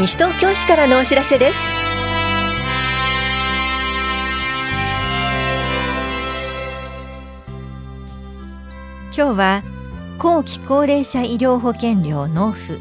[0.00, 1.58] 西東京市からのお知らせです。
[9.14, 9.62] 今日は
[10.16, 12.80] 後期高齢者医療保険料納付。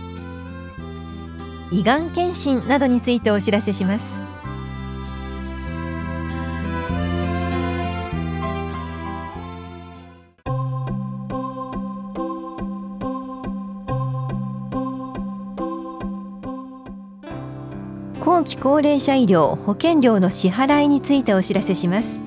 [1.71, 4.23] 胃がん検診などについてお知らせします。
[18.19, 22.21] 後期高齢者医療保険料の支払いについてお知らせします。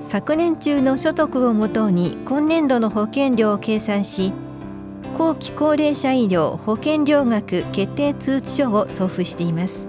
[0.00, 4.32] 昨年中の所得をもとに今年度の保険料を計算し
[5.16, 9.88] 後期高齢者医療保険料額決定通知書を送付しています。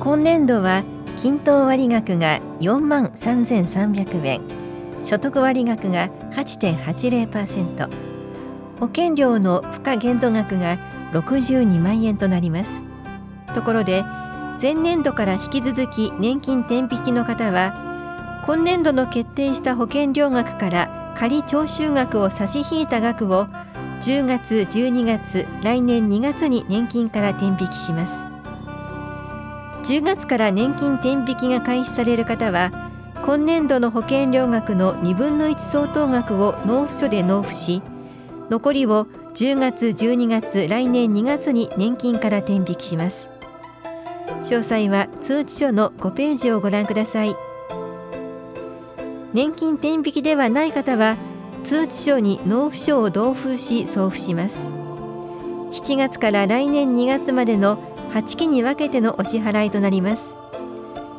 [0.00, 0.84] 今年度は
[1.16, 4.40] 均等割額が4万3300円。
[5.02, 7.88] 所得割額が8.80%
[8.78, 10.78] 保険料の付加限度額が
[11.12, 12.87] 62万円となります。
[13.52, 14.04] ところで
[14.60, 23.46] 前年度から引き続き年金転引きの方は今年度の決定した保険料額から仮徴収額を差し引いた額を
[24.00, 28.26] 10月12月来年2月に年金から転引きします。
[29.82, 32.90] 10月から年金転引きが開始される方は
[33.24, 37.82] 今年度の保険料額の2分の1相当額を納付書で納付し
[38.50, 43.37] 残りを10月12月来年2月に年金から転引きします。
[44.44, 47.36] 詳細は通知書の5ページをご覧ください。
[49.32, 51.16] 年金転引きではない方は
[51.64, 54.70] 通知書に納付書を同封し送付します。
[55.72, 57.76] 7月から来年2月までの
[58.14, 60.34] 8期に分けてのお支払いとなります。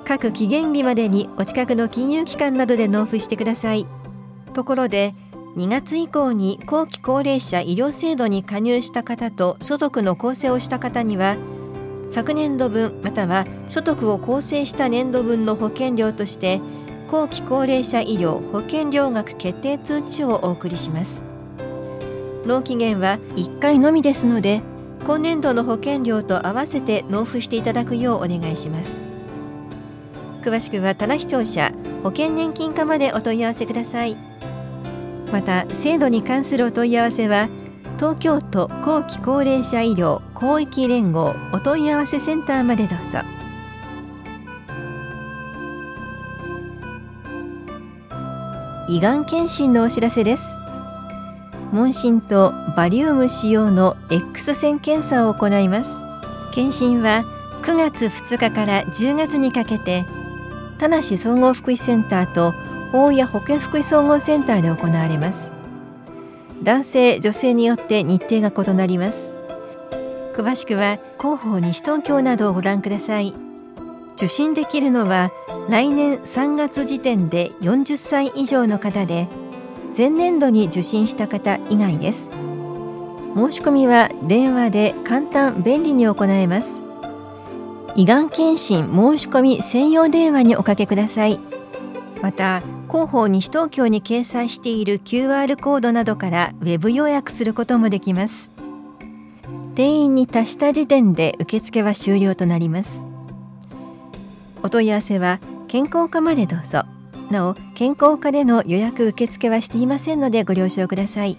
[0.05, 3.85] 各期限日までにお近くの金融機関などで納付してください。
[4.55, 5.13] ところで
[5.55, 11.37] 2月以降に後期高齢者医療制度に加入した方と所得の構成をした方には
[12.09, 16.59] 昨年度分または所得を構成した年度分の保険料として
[17.07, 21.23] 後期高齢者医療保険料額決定通知書をお送りします。
[22.45, 24.61] 納期限は1回のみですので
[25.05, 29.03] 今年度の保険料と合わせて納付していただくようお願いします。
[30.41, 31.71] 詳しくは棚視聴者
[32.01, 34.17] 保険年金課までお問い合わせください。
[35.31, 37.49] また制度に関するお問い合わせは
[37.99, 43.19] 東京都後期高齢者医療広域連合お問い合わせセンターまでどうぞ。
[48.87, 50.57] 胃がん検診のお知らせです。
[51.73, 56.01] 問診とバリウム使用の X 線検査を行います。
[56.53, 57.25] 検診は
[57.63, 60.05] 9月2日から10月にかけて
[60.77, 62.53] 田梨総合福祉センターと
[62.93, 65.58] 大谷保健福祉総合センターで行われます。
[66.63, 69.31] 男性女性によって日程が異なります。
[70.33, 73.33] 詳しくは広報西東京などをご覧ください。
[74.15, 75.31] 受診できるのは
[75.69, 79.27] 来年3月時点で40歳以上の方で
[79.95, 82.29] 前年度に受診した方以外です。
[83.35, 86.81] 申し込みは電話で簡単便利に行えます。
[87.95, 91.39] 胃がん検診申し込み専用電話におかけください。
[92.21, 98.51] また広報西東京に掲載している QR コードなどからウェブ予約することもできます。
[99.75, 103.05] 定員に達した時点で受付は終了となります。
[104.63, 106.81] お問い合わせは健康課までどうぞ。
[107.29, 111.37] なお健康課での予約受付はしていませんのでご了承ください。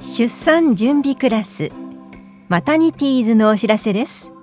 [0.00, 1.70] 出産準備クラス。
[2.48, 4.37] マタニティーズのお知らせです。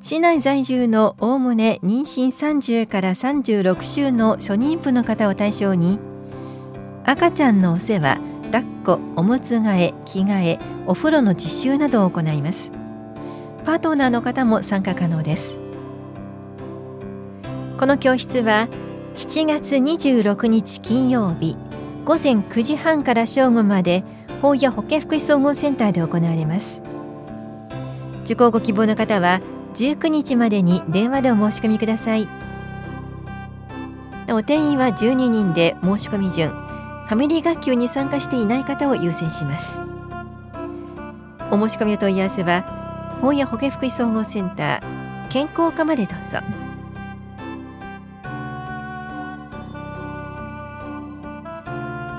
[0.00, 5.98] 市内在住のおおむね妊娠30から36週の初妊婦の方を対象に
[7.04, 12.72] 赤ちゃんのお世話抱っこおむつ替え着替えお風呂の実習などを行います。
[13.64, 15.58] パートナーの方も参加可能です。
[17.78, 18.68] この教室は
[19.16, 21.56] 7月26日金曜日
[22.04, 24.04] 午前9時半から正午まで
[24.40, 26.82] 法や保健福祉総合センターで行われます。
[28.22, 29.40] 受講ご希望の方は
[29.78, 32.28] 19日までに電話でお申し込みください。
[34.28, 36.50] お定員は12人で申し込み順。
[36.50, 39.80] ファミリー学級に参加していない方を優先します。
[41.52, 46.38] お申し込みお問い合わせは本屋保健福祉総合センター健康課までどうぞ。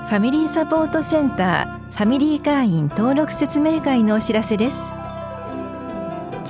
[0.08, 4.99] ファミリーサポートセンターファミリー会員登録説明会のお知らせです。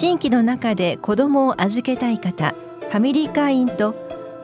[0.01, 3.95] 地域の中で子どもを預けたい方ファミリー会員と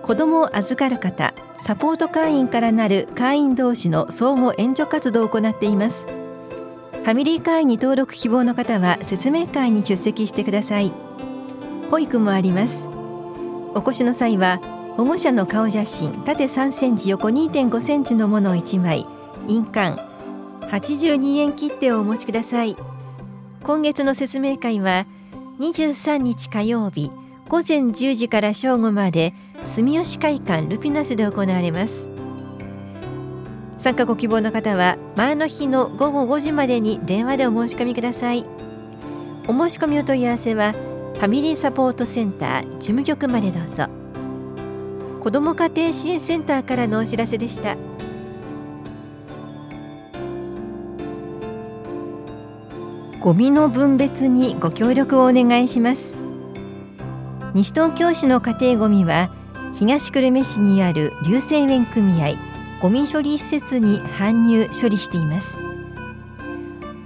[0.02, 1.32] 子どもを預かる方
[1.62, 6.04] サポート会員からなる会員同士の相互援助活動を行っています。
[6.04, 10.92] ファミリー会員に登録希望の方は説明会に出席してください。
[11.90, 12.86] 保育もあります。
[13.74, 14.60] お越しの際は
[14.98, 19.06] 保護者の顔写真縦3センチ横2.5センチのものを1枚
[19.48, 19.98] 印鑑
[20.68, 22.76] 82円切手をお持ちください。
[23.62, 25.06] 今月の説明会は
[25.58, 27.10] 23日火曜日
[27.48, 29.32] 午前10時から正午まで
[29.64, 32.10] 住吉会館ルピナスで行われます。
[33.78, 38.44] 参加ご希望の方は前の日の午後5時までに電話でお申し込みください。
[39.48, 43.86] お申し込みお問い合わせはファミリーサポートセンター事務局までどうぞ。
[45.20, 47.76] 子ども家庭支援センターからのお知らせでした。
[53.26, 56.16] ゴミの分別にご協力をお願いします。
[57.54, 59.32] 西東京市の家庭ごみは
[59.74, 62.36] 東久留米市にある流星園組合
[62.80, 65.58] ゴミ処理施設に搬入処理しています。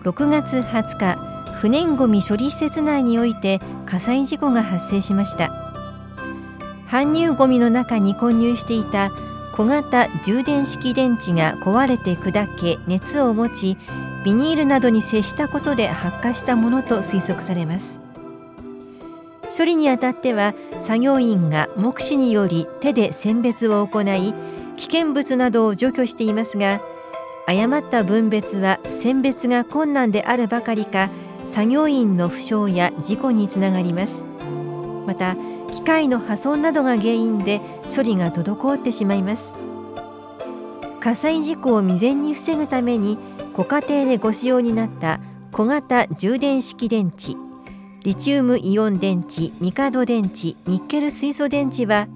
[0.03, 5.51] 6月20日不燃ごみ処理施設内において火災事故が発生しました。
[6.87, 9.11] 搬入ごみの中に混入していた
[9.55, 13.79] 小型充電式電池が壊れて砕け熱を持ち
[14.25, 18.01] ビニールなどに接したことで発火したものと推測されます。
[19.57, 24.33] 処理にあたっては作業員が目視により手で選別を行い
[24.77, 26.81] 危険物などを除去していますが
[27.47, 31.11] 誤った分別は選別が困難であるばかりか
[31.47, 34.25] 作業員の負傷や事故につながります。
[35.07, 35.37] また
[35.73, 37.61] 機械の破損などが原因で
[37.93, 39.55] 処理が滞ってしまいます。
[41.01, 43.19] 火災事故を未然に防ぐために
[43.53, 45.21] ご家庭でご使用になった
[45.53, 47.35] 小型充電式電池
[48.05, 52.09] リチウムイオン電池、ニカド電池、ニッケル水素電池は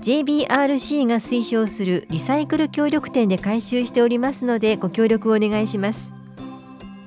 [0.00, 6.12] JBRC が推奨するリサイクル協力店で回収しておりますのでご協力をお願いします。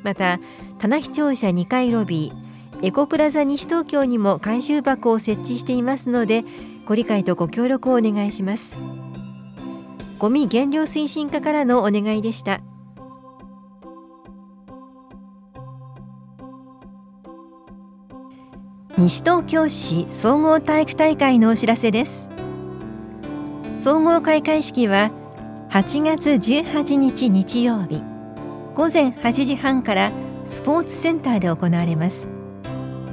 [0.04, 0.40] また
[0.80, 6.44] 棚視聴者2階ロビーエコプラザ西東京にも回収箱を設置していますので
[6.86, 8.78] ご理解とご協力をお願いします。
[10.18, 12.62] ゴミ減量推進課からのお願いでした。
[19.00, 22.28] 西東京市総合体育大会のお知らせです。
[23.78, 25.12] 総合開会式は
[25.70, 28.04] 8月18日日曜日
[28.76, 30.12] 午前8時半から
[30.44, 32.30] スポーツセンターで行われます。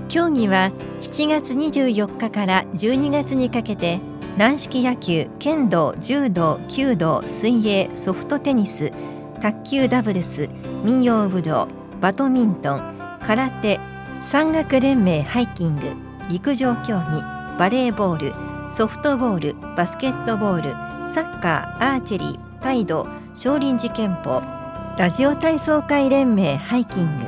[0.08, 0.72] 競技は
[1.02, 4.00] 7月24日から12月にかけて
[4.36, 8.90] 軟式野球、剣道、柔道、弓道、水泳、ソフトテニス、
[9.40, 10.50] 卓球ダブルス、
[10.82, 11.68] 民謡武道、
[12.00, 13.78] バドミントン、空手、
[14.20, 15.94] 山岳連盟ハイキング
[16.28, 17.22] 陸上競技
[17.58, 20.70] バレーボールソフトボールバスケットボール
[21.12, 24.42] サッカーアーチェリー態度少林寺拳法
[24.98, 27.24] ラジオ体操会連盟ハイキング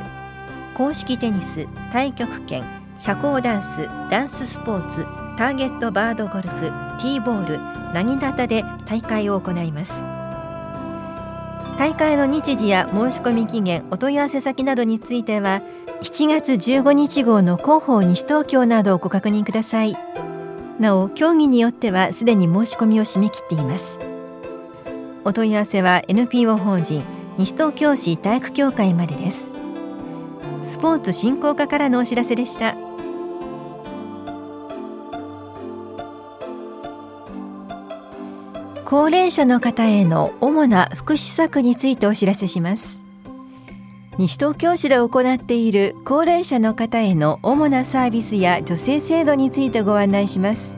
[0.73, 2.63] 公式テニス太極拳
[2.97, 5.05] 社交ダンスダンススポーツ
[5.37, 7.59] ターゲットバードゴルフティーボール
[7.93, 10.03] なぎなたで大会を行います。
[11.79, 15.61] 大会の日時や申し込み期限お問い合わせ先などについては
[16.01, 19.97] 7月15日号の広報西東京などをご確認ください。
[20.79, 23.99] なお競技によってはすでに申し込みを締め切っています。
[25.25, 27.03] お問い合わせは NPO 法人
[27.37, 29.51] 西東京市体育協会までです。
[30.61, 32.75] スポーツ振興課からのお知らせでした。
[38.85, 43.08] 高齢者の方への主な福祉策についてお知らせします。
[44.19, 50.75] 西東京市で行っている高齢者の方への主なサービスや助成制度についてご案内します。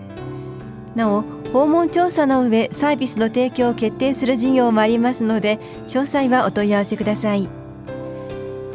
[0.93, 5.57] なお訪問調査の上サービスの提供を決定する事業もありますので
[5.87, 7.49] 詳細はお問い合わせください。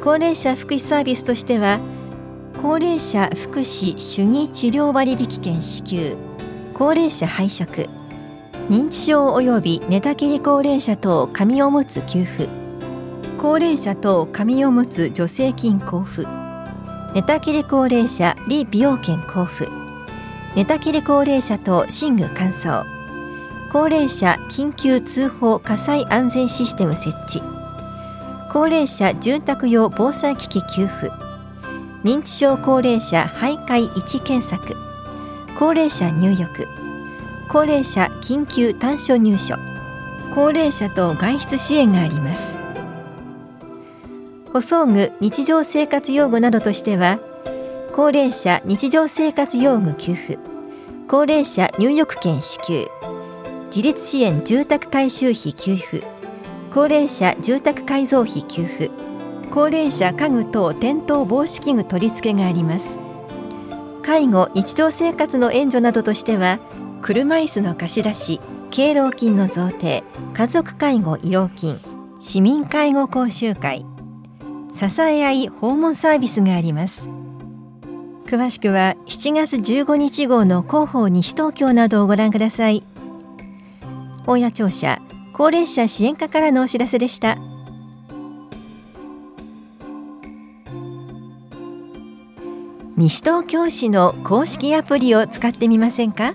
[0.03, 1.79] 高齢者福祉サービスとしては
[2.61, 6.17] 高齢者福祉主義治療割引券支給
[6.75, 7.87] 高齢者配食
[8.69, 12.66] 認知症及び寝たきり高齢者等紙おむつ給付
[13.39, 16.27] 高齢者等紙を持つ助成金交付。
[17.15, 19.69] 寝たきり高齢者利美容券交付。
[20.55, 22.85] 寝たきり高齢者等寝具乾燥。
[23.71, 27.43] 高齢者緊急通報火災安全システム設置。
[28.51, 31.13] 高齢者住宅用防災機器給付。
[32.03, 34.75] 認知症高齢者徘徊位置検索。
[35.59, 36.67] 高齢者入浴。
[37.49, 39.59] 高齢者緊急短所入所。
[40.35, 42.66] 高齢者等外出支援があります。
[44.53, 47.19] 補装具日常生活用具などとしては
[47.93, 50.39] 高齢者日常生活用具給付
[51.09, 52.87] 高齢者入浴券支給
[53.71, 56.03] 自立支援住宅改修費給付
[56.71, 58.91] 高齢者住宅改造費給付
[59.51, 62.99] 高齢者家具等転倒防止器具取り付けがあります。
[64.07, 66.61] 介護日常生活の援助などとしては
[67.03, 71.81] 車椅子の貸し出し敬老金の贈呈家族介護慰労金
[72.21, 73.85] 市民介護講習会
[74.73, 77.11] 支え合い訪問サービスがあります。
[78.27, 82.83] 詳しくは7月15日号の広報西東京などをご覧ください。
[84.27, 85.01] 大谷庁舎
[85.33, 87.37] 高齢者支援課からのお知らせでした。
[92.97, 96.33] 西東京市の公式アプリを使ってみませんか？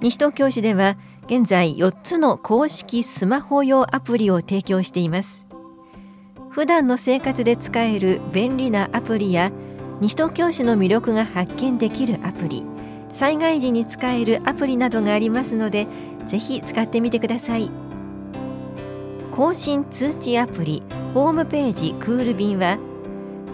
[0.00, 5.46] 西東京市では現在4つの公式スマホ用アプリを提供しています。
[6.50, 9.52] 普段の生活で使える便利なアプリや
[10.00, 12.64] 西東京市の魅力が発見できるアプリ
[13.12, 15.86] 災害時に使えるアプリなどがありますので
[16.26, 17.70] ぜひ使ってみてください。
[19.30, 20.82] 更新通知アプリ
[21.14, 22.78] ホームページクール便は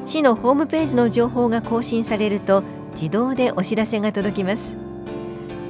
[0.05, 2.63] 市のホームページの情報が更新されると
[2.93, 4.77] 自動でお知らせが届きます。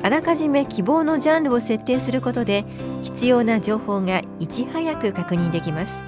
[0.02, 2.64] あらかじめ希望のジャンルを設定することで
[3.02, 6.04] 必要な情報がいち早く確認できます。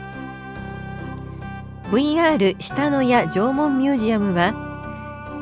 [1.90, 4.52] VR 下野谷縄文ミュージアムは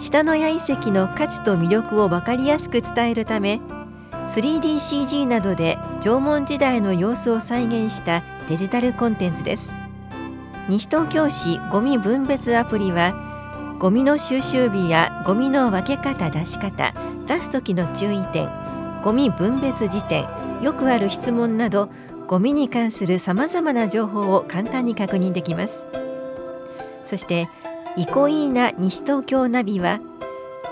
[0.00, 3.60] 下野谷遺跡の価値と魅力を分かりやすく伝えるため
[4.12, 9.74] 3DCG などで縄文時代の様子を再現したデジタルコンテンツです。
[10.68, 16.94] 西東京市ゴミ分別アプリはゴミの収集日やゴミの分け方出し方
[17.26, 18.48] 出す時の注意点
[19.02, 20.26] ゴミ分別時点
[20.62, 21.88] よくある質問など
[22.28, 25.86] ゴミに関するさまざまな情報を簡単に確認できます。
[27.06, 27.48] そして
[27.96, 30.00] イコイーナ西東京ナビは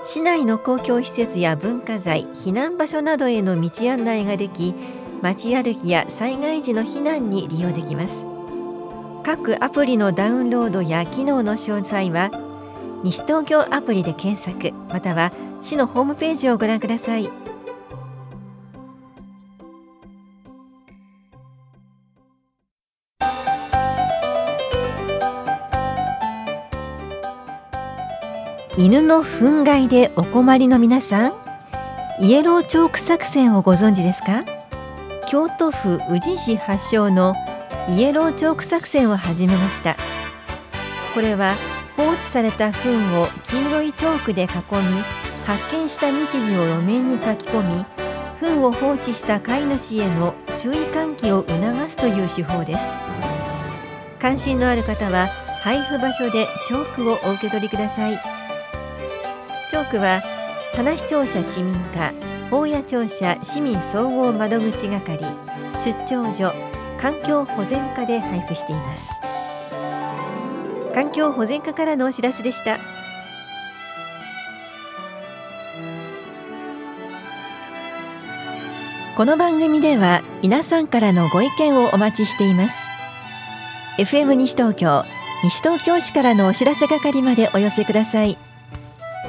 [0.04, 4.74] 市内の公共施設や文化財避難場所などへの道案内ができ
[5.22, 8.26] 街歩きや災害時の避難に利用できます。
[9.22, 12.30] 各アプリのダウンロードや機能の詳細は
[13.02, 17.43] 西東京アプリで検索または市のホームページをご覧ください。
[28.76, 31.32] 犬の憤慨でお困りの皆さん
[32.20, 34.44] イエローチョーク作戦をご存知ですか？
[35.28, 37.34] 京都府宇治市発祥の
[37.88, 39.96] イエローチョーク作戦を始めました。
[41.14, 41.54] これは
[41.96, 42.90] 放置された糞
[43.20, 44.50] を黄色いチョークで囲み
[45.46, 47.84] 発見した日時を路面に書き込み
[48.40, 52.92] 糞を放置した飼い主への注意喚起を促すという手法です。
[54.18, 55.28] 関心のある方は
[55.62, 58.33] 配布場所でチョークをお受け取りください。
[59.74, 60.22] チョークは
[60.72, 62.12] 棚視聴者市民課
[62.48, 65.18] 法屋庁舎市民総合窓口係
[65.74, 66.54] 出張所
[66.96, 69.10] 環境保全課で配布しています。
[70.94, 72.78] 環境保全課からのお知らせでした。
[79.16, 82.86] この番組では皆さんからのご意見をお待ちしています。
[83.98, 85.04] FM 西東京
[85.42, 88.38] 西東京市からのお知らせ係までお寄せください。